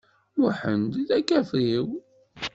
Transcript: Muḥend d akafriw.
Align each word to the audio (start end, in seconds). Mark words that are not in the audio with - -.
Muḥend 0.39 0.91
d 1.07 1.09
akafriw. 1.17 1.87